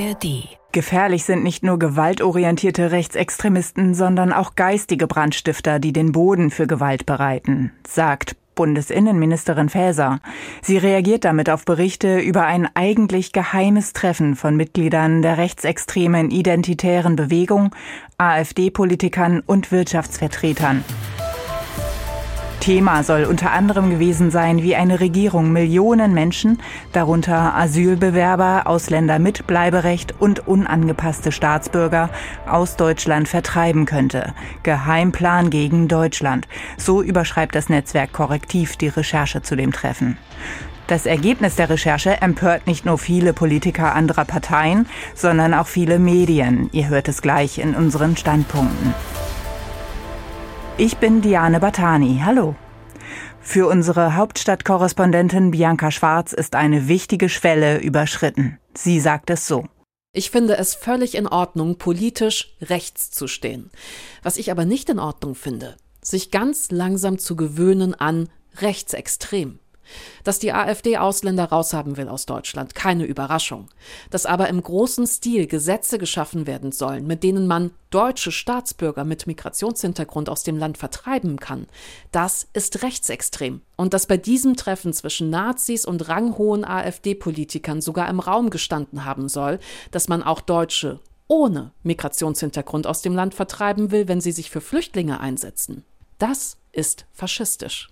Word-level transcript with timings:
ARD. 0.00 0.48
Gefährlich 0.72 1.24
sind 1.24 1.42
nicht 1.42 1.64
nur 1.64 1.78
gewaltorientierte 1.78 2.92
Rechtsextremisten, 2.92 3.94
sondern 3.94 4.32
auch 4.32 4.54
geistige 4.54 5.06
Brandstifter, 5.06 5.78
die 5.80 5.92
den 5.92 6.12
Boden 6.12 6.50
für 6.50 6.66
Gewalt 6.66 7.06
bereiten, 7.06 7.72
sagt 7.86 8.36
Bundesinnenministerin 8.54 9.68
Faeser. 9.68 10.20
Sie 10.62 10.76
reagiert 10.76 11.24
damit 11.24 11.50
auf 11.50 11.64
Berichte 11.64 12.20
über 12.20 12.44
ein 12.44 12.68
eigentlich 12.74 13.32
geheimes 13.32 13.92
Treffen 13.92 14.36
von 14.36 14.56
Mitgliedern 14.56 15.22
der 15.22 15.38
rechtsextremen 15.38 16.30
identitären 16.30 17.16
Bewegung, 17.16 17.74
AfD-Politikern 18.18 19.40
und 19.40 19.72
Wirtschaftsvertretern. 19.72 20.84
Thema 22.60 23.02
soll 23.02 23.24
unter 23.24 23.52
anderem 23.52 23.90
gewesen 23.90 24.30
sein, 24.30 24.62
wie 24.62 24.76
eine 24.76 25.00
Regierung 25.00 25.50
Millionen 25.50 26.14
Menschen, 26.14 26.58
darunter 26.92 27.56
Asylbewerber, 27.56 28.66
Ausländer 28.66 29.18
mit 29.18 29.46
Bleiberecht 29.46 30.14
und 30.20 30.46
unangepasste 30.46 31.32
Staatsbürger, 31.32 32.10
aus 32.46 32.76
Deutschland 32.76 33.28
vertreiben 33.28 33.86
könnte. 33.86 34.34
Geheimplan 34.62 35.50
gegen 35.50 35.88
Deutschland. 35.88 36.46
So 36.76 37.02
überschreibt 37.02 37.54
das 37.54 37.68
Netzwerk 37.68 38.12
Korrektiv 38.12 38.76
die 38.76 38.88
Recherche 38.88 39.42
zu 39.42 39.56
dem 39.56 39.72
Treffen. 39.72 40.18
Das 40.86 41.06
Ergebnis 41.06 41.56
der 41.56 41.70
Recherche 41.70 42.20
empört 42.20 42.66
nicht 42.66 42.84
nur 42.84 42.98
viele 42.98 43.32
Politiker 43.32 43.94
anderer 43.94 44.24
Parteien, 44.24 44.86
sondern 45.14 45.54
auch 45.54 45.68
viele 45.68 45.98
Medien. 45.98 46.68
Ihr 46.72 46.88
hört 46.88 47.08
es 47.08 47.22
gleich 47.22 47.58
in 47.58 47.74
unseren 47.74 48.16
Standpunkten. 48.16 48.94
Ich 50.80 50.96
bin 50.96 51.20
Diane 51.20 51.60
Batani. 51.60 52.22
Hallo. 52.24 52.56
Für 53.42 53.68
unsere 53.68 54.16
Hauptstadtkorrespondentin 54.16 55.50
Bianca 55.50 55.90
Schwarz 55.90 56.32
ist 56.32 56.54
eine 56.54 56.88
wichtige 56.88 57.28
Schwelle 57.28 57.82
überschritten. 57.82 58.58
Sie 58.74 58.98
sagt 58.98 59.28
es 59.28 59.46
so. 59.46 59.66
Ich 60.14 60.30
finde 60.30 60.56
es 60.56 60.74
völlig 60.74 61.16
in 61.16 61.26
Ordnung, 61.26 61.76
politisch 61.76 62.56
rechts 62.62 63.10
zu 63.10 63.28
stehen. 63.28 63.70
Was 64.22 64.38
ich 64.38 64.50
aber 64.50 64.64
nicht 64.64 64.88
in 64.88 64.98
Ordnung 64.98 65.34
finde, 65.34 65.76
sich 66.00 66.30
ganz 66.30 66.70
langsam 66.70 67.18
zu 67.18 67.36
gewöhnen 67.36 67.94
an 67.94 68.30
rechtsextrem. 68.56 69.58
Dass 70.24 70.38
die 70.38 70.52
AfD 70.52 70.96
Ausländer 70.96 71.46
raushaben 71.46 71.96
will 71.96 72.08
aus 72.08 72.26
Deutschland, 72.26 72.74
keine 72.74 73.04
Überraschung. 73.04 73.68
Dass 74.10 74.26
aber 74.26 74.48
im 74.48 74.62
großen 74.62 75.06
Stil 75.06 75.46
Gesetze 75.46 75.98
geschaffen 75.98 76.46
werden 76.46 76.72
sollen, 76.72 77.06
mit 77.06 77.22
denen 77.22 77.46
man 77.46 77.70
deutsche 77.90 78.32
Staatsbürger 78.32 79.04
mit 79.04 79.26
Migrationshintergrund 79.26 80.28
aus 80.28 80.42
dem 80.42 80.56
Land 80.56 80.78
vertreiben 80.78 81.38
kann, 81.38 81.66
das 82.12 82.48
ist 82.52 82.82
rechtsextrem. 82.82 83.62
Und 83.76 83.94
dass 83.94 84.06
bei 84.06 84.16
diesem 84.16 84.56
Treffen 84.56 84.92
zwischen 84.92 85.30
Nazis 85.30 85.84
und 85.84 86.08
ranghohen 86.08 86.64
AfD-Politikern 86.64 87.80
sogar 87.80 88.08
im 88.08 88.20
Raum 88.20 88.50
gestanden 88.50 89.04
haben 89.04 89.28
soll, 89.28 89.58
dass 89.90 90.08
man 90.08 90.22
auch 90.22 90.40
Deutsche 90.40 91.00
ohne 91.30 91.70
Migrationshintergrund 91.84 92.88
aus 92.88 93.02
dem 93.02 93.14
Land 93.14 93.34
vertreiben 93.34 93.92
will, 93.92 94.08
wenn 94.08 94.20
sie 94.20 94.32
sich 94.32 94.50
für 94.50 94.60
Flüchtlinge 94.60 95.20
einsetzen. 95.20 95.84
Das 96.18 96.58
ist 96.72 97.06
faschistisch. 97.12 97.88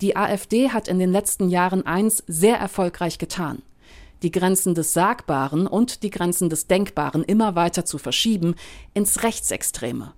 Die 0.00 0.16
AfD 0.16 0.70
hat 0.70 0.88
in 0.88 0.98
den 0.98 1.12
letzten 1.12 1.48
Jahren 1.48 1.86
eins 1.86 2.22
sehr 2.26 2.56
erfolgreich 2.56 3.18
getan. 3.18 3.62
Die 4.22 4.30
Grenzen 4.30 4.74
des 4.74 4.92
Sagbaren 4.94 5.66
und 5.66 6.02
die 6.02 6.10
Grenzen 6.10 6.48
des 6.48 6.66
Denkbaren 6.66 7.24
immer 7.24 7.54
weiter 7.54 7.84
zu 7.84 7.98
verschieben 7.98 8.54
ins 8.94 9.22
Rechtsextreme. 9.22 10.14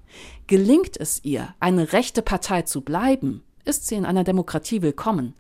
Gelingt 0.47 0.97
es 0.97 1.24
ihr, 1.24 1.54
eine 1.60 1.92
rechte 1.92 2.22
Partei 2.22 2.62
zu 2.62 2.82
bleiben, 2.82 3.42
ist 3.64 3.88
sie 3.88 3.97
in 3.97 4.06
einer 4.06 4.24
Demokratie 4.24 4.80
willkommen. 4.80 5.34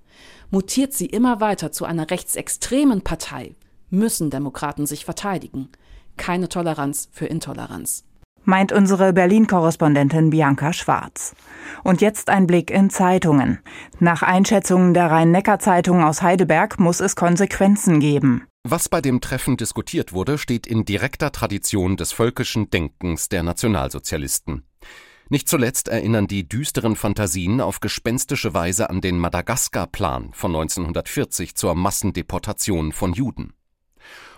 Mutiert 0.50 0.92
sie 0.92 1.06
immer 1.06 1.40
weiter 1.40 1.70
zu 1.70 1.84
einer 1.84 2.10
rechtsextremen 2.10 3.02
Partei, 3.02 3.54
müssen 3.90 4.30
Demokraten 4.30 4.86
sich 4.86 5.04
verteidigen. 5.04 5.68
Keine 6.16 6.48
Toleranz 6.48 7.08
für 7.12 7.26
Intoleranz 7.26 8.04
meint 8.46 8.72
unsere 8.72 9.12
Berlin-Korrespondentin 9.12 10.30
Bianca 10.30 10.72
Schwarz. 10.72 11.34
Und 11.84 12.00
jetzt 12.00 12.30
ein 12.30 12.46
Blick 12.46 12.70
in 12.70 12.90
Zeitungen. 12.90 13.58
Nach 13.98 14.22
Einschätzungen 14.22 14.94
der 14.94 15.10
Rhein-Neckar-Zeitung 15.10 16.02
aus 16.02 16.22
Heidelberg 16.22 16.78
muss 16.78 17.00
es 17.00 17.16
Konsequenzen 17.16 18.00
geben. 18.00 18.46
Was 18.64 18.88
bei 18.88 19.00
dem 19.00 19.20
Treffen 19.20 19.56
diskutiert 19.56 20.12
wurde, 20.12 20.38
steht 20.38 20.66
in 20.66 20.84
direkter 20.84 21.30
Tradition 21.30 21.96
des 21.96 22.12
völkischen 22.12 22.70
Denkens 22.70 23.28
der 23.28 23.42
Nationalsozialisten. 23.42 24.64
Nicht 25.28 25.48
zuletzt 25.48 25.88
erinnern 25.88 26.28
die 26.28 26.48
düsteren 26.48 26.94
Fantasien 26.94 27.60
auf 27.60 27.80
gespenstische 27.80 28.54
Weise 28.54 28.90
an 28.90 29.00
den 29.00 29.18
Madagaskar-Plan 29.18 30.30
von 30.32 30.54
1940 30.54 31.56
zur 31.56 31.74
Massendeportation 31.74 32.92
von 32.92 33.12
Juden. 33.12 33.55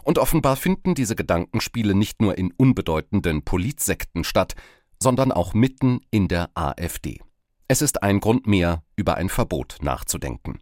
Und 0.03 0.19
offenbar 0.19 0.57
finden 0.57 0.95
diese 0.95 1.17
Gedankenspiele 1.17 1.95
nicht 1.95 2.23
nur 2.23 2.39
in 2.39 2.53
unbedeutenden 2.57 3.43
Politsekten 3.43 4.25
statt, 4.25 4.55
sondern 5.03 5.33
auch 5.33 5.55
mitten 5.55 6.01
in 6.11 6.29
der 6.29 6.51
AfD. 6.55 7.21
Es 7.69 7.83
ist 7.83 8.03
ein 8.03 8.21
Grund 8.21 8.47
mehr, 8.47 8.83
über 8.97 9.17
ein 9.17 9.29
Verbot 9.29 9.77
nachzudenken. 9.83 10.61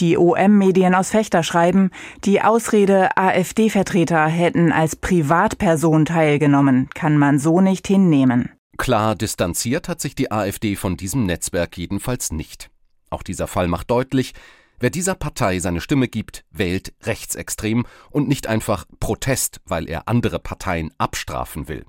Die 0.00 0.16
OM-Medien 0.16 0.94
aus 0.94 1.10
Fechter 1.10 1.42
schreiben, 1.42 1.90
die 2.24 2.40
Ausrede, 2.40 3.16
AfD-Vertreter 3.16 4.26
hätten 4.26 4.70
als 4.70 4.94
Privatperson 4.94 6.04
teilgenommen, 6.04 6.88
kann 6.94 7.18
man 7.18 7.40
so 7.40 7.60
nicht 7.60 7.88
hinnehmen. 7.88 8.50
Klar 8.76 9.16
distanziert 9.16 9.88
hat 9.88 10.00
sich 10.00 10.14
die 10.14 10.30
AfD 10.30 10.76
von 10.76 10.96
diesem 10.96 11.26
Netzwerk 11.26 11.76
jedenfalls 11.76 12.30
nicht. 12.30 12.70
Auch 13.10 13.24
dieser 13.24 13.48
Fall 13.48 13.66
macht 13.66 13.90
deutlich, 13.90 14.34
Wer 14.80 14.90
dieser 14.90 15.14
Partei 15.14 15.58
seine 15.58 15.80
Stimme 15.80 16.08
gibt, 16.08 16.44
wählt 16.50 16.94
rechtsextrem 17.02 17.84
und 18.10 18.28
nicht 18.28 18.46
einfach 18.46 18.84
Protest, 19.00 19.60
weil 19.64 19.88
er 19.88 20.08
andere 20.08 20.38
Parteien 20.38 20.92
abstrafen 20.98 21.68
will. 21.68 21.84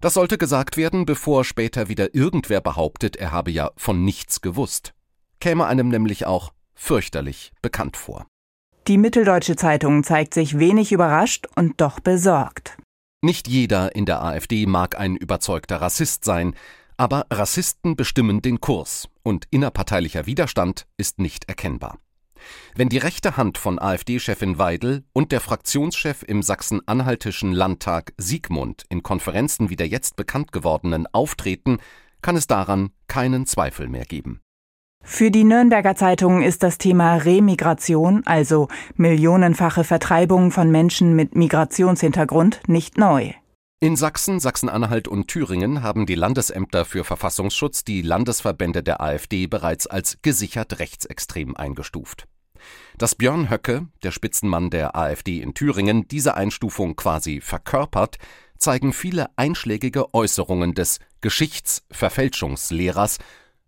Das 0.00 0.14
sollte 0.14 0.38
gesagt 0.38 0.76
werden, 0.76 1.06
bevor 1.06 1.44
später 1.44 1.88
wieder 1.88 2.14
irgendwer 2.14 2.60
behauptet, 2.60 3.16
er 3.16 3.32
habe 3.32 3.50
ja 3.50 3.70
von 3.76 4.04
nichts 4.04 4.42
gewusst. 4.42 4.92
Käme 5.40 5.66
einem 5.66 5.88
nämlich 5.88 6.26
auch 6.26 6.52
fürchterlich 6.74 7.52
bekannt 7.62 7.96
vor. 7.96 8.26
Die 8.86 8.98
Mitteldeutsche 8.98 9.56
Zeitung 9.56 10.04
zeigt 10.04 10.34
sich 10.34 10.58
wenig 10.58 10.92
überrascht 10.92 11.46
und 11.56 11.80
doch 11.80 12.00
besorgt. 12.00 12.76
Nicht 13.22 13.48
jeder 13.48 13.94
in 13.96 14.04
der 14.04 14.22
AfD 14.22 14.66
mag 14.66 14.98
ein 14.98 15.16
überzeugter 15.16 15.80
Rassist 15.80 16.24
sein, 16.24 16.54
aber 16.98 17.26
Rassisten 17.30 17.96
bestimmen 17.96 18.42
den 18.42 18.60
Kurs 18.60 19.08
und 19.22 19.46
innerparteilicher 19.50 20.26
Widerstand 20.26 20.86
ist 20.98 21.18
nicht 21.18 21.48
erkennbar. 21.48 21.98
Wenn 22.74 22.88
die 22.88 22.98
rechte 22.98 23.36
Hand 23.36 23.58
von 23.58 23.78
AfD-Chefin 23.78 24.58
Weidel 24.58 25.04
und 25.12 25.32
der 25.32 25.40
Fraktionschef 25.40 26.22
im 26.26 26.42
sachsen-anhaltischen 26.42 27.52
Landtag 27.52 28.12
Siegmund 28.16 28.84
in 28.88 29.02
Konferenzen 29.02 29.70
wie 29.70 29.76
der 29.76 29.88
jetzt 29.88 30.16
bekannt 30.16 30.52
gewordenen 30.52 31.06
auftreten, 31.12 31.78
kann 32.22 32.36
es 32.36 32.46
daran 32.46 32.90
keinen 33.06 33.46
Zweifel 33.46 33.88
mehr 33.88 34.04
geben. 34.04 34.40
Für 35.06 35.30
die 35.30 35.44
Nürnberger 35.44 35.94
Zeitung 35.94 36.42
ist 36.42 36.62
das 36.62 36.78
Thema 36.78 37.16
Remigration, 37.16 38.22
also 38.24 38.68
millionenfache 38.96 39.84
Vertreibung 39.84 40.50
von 40.50 40.70
Menschen 40.70 41.14
mit 41.14 41.36
Migrationshintergrund, 41.36 42.62
nicht 42.68 42.96
neu. 42.96 43.32
In 43.80 43.96
Sachsen, 43.96 44.40
Sachsen-Anhalt 44.40 45.06
und 45.06 45.28
Thüringen 45.28 45.82
haben 45.82 46.06
die 46.06 46.14
Landesämter 46.14 46.86
für 46.86 47.04
Verfassungsschutz 47.04 47.84
die 47.84 48.00
Landesverbände 48.00 48.82
der 48.82 49.02
AfD 49.02 49.46
bereits 49.46 49.86
als 49.86 50.16
gesichert 50.22 50.78
rechtsextrem 50.78 51.54
eingestuft. 51.54 52.26
Dass 52.98 53.14
Björn 53.14 53.50
Höcke, 53.50 53.88
der 54.02 54.10
Spitzenmann 54.10 54.70
der 54.70 54.96
AfD 54.96 55.40
in 55.40 55.54
Thüringen, 55.54 56.06
diese 56.08 56.34
Einstufung 56.34 56.96
quasi 56.96 57.40
verkörpert, 57.40 58.18
zeigen 58.58 58.92
viele 58.92 59.26
einschlägige 59.36 60.14
Äußerungen 60.14 60.74
des 60.74 60.98
Geschichtsverfälschungslehrers, 61.20 63.18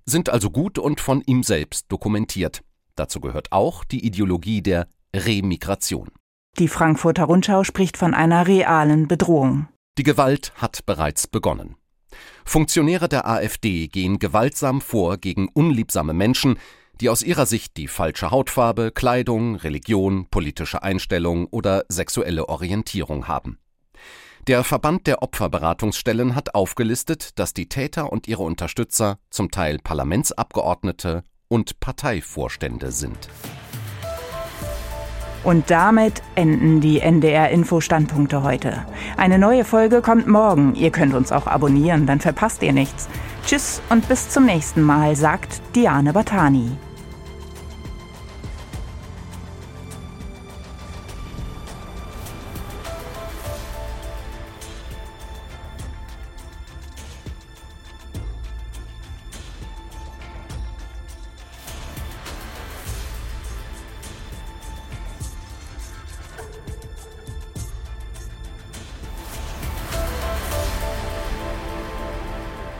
sind 0.05 0.29
also 0.31 0.51
gut 0.51 0.79
und 0.79 1.01
von 1.01 1.23
ihm 1.23 1.43
selbst 1.43 1.87
dokumentiert. 1.89 2.63
Dazu 2.95 3.21
gehört 3.21 3.53
auch 3.53 3.85
die 3.85 4.05
Ideologie 4.07 4.63
der 4.63 4.89
Remigration. 5.15 6.09
Die 6.59 6.69
Frankfurter 6.69 7.25
Rundschau 7.25 7.65
spricht 7.65 7.97
von 7.97 8.15
einer 8.15 8.47
realen 8.47 9.09
Bedrohung. 9.09 9.69
Die 9.99 10.05
Gewalt 10.05 10.53
hat 10.57 10.87
bereits 10.87 11.27
begonnen. 11.27 11.77
Funktionäre 12.45 13.09
der 13.09 13.27
AfD 13.27 13.89
gehen 13.89 14.19
gewaltsam 14.19 14.81
vor 14.81 15.19
gegen 15.19 15.49
unliebsame 15.49 16.15
Menschen, 16.15 16.59
die 17.01 17.09
aus 17.09 17.23
ihrer 17.23 17.47
Sicht 17.47 17.77
die 17.77 17.89
falsche 17.89 18.31
Hautfarbe, 18.31 18.91
Kleidung, 18.93 19.57
Religion, 19.57 20.27
politische 20.31 20.83
Einstellung 20.83 21.47
oder 21.47 21.85
sexuelle 21.89 22.49
Orientierung 22.49 23.29
haben. 23.29 23.59
Der 24.47 24.63
Verband 24.63 25.09
der 25.09 25.23
Opferberatungsstellen 25.23 26.37
hat 26.37 26.55
aufgelistet, 26.55 27.39
dass 27.39 27.53
die 27.53 27.69
Täter 27.69 28.13
und 28.13 28.29
ihre 28.29 28.45
Unterstützer 28.45 29.19
zum 29.29 29.51
Teil 29.51 29.79
Parlamentsabgeordnete 29.83 31.25
und 31.49 31.81
Parteivorstände 31.81 32.93
sind. 32.93 33.29
Und 35.43 35.71
damit 35.71 36.23
enden 36.35 36.81
die 36.81 37.01
NDR-Info-Standpunkte 37.01 38.43
heute. 38.43 38.85
Eine 39.17 39.39
neue 39.39 39.65
Folge 39.65 40.03
kommt 40.03 40.27
morgen. 40.27 40.75
Ihr 40.75 40.91
könnt 40.91 41.15
uns 41.15 41.31
auch 41.31 41.47
abonnieren, 41.47 42.07
dann 42.07 42.21
verpasst 42.21 42.63
ihr 42.63 42.73
nichts. 42.73 43.09
Tschüss 43.47 43.81
und 43.89 44.09
bis 44.09 44.29
zum 44.29 44.45
nächsten 44.45 44.83
Mal, 44.83 45.15
sagt 45.15 45.61
Diane 45.77 46.13
Batani. 46.13 46.71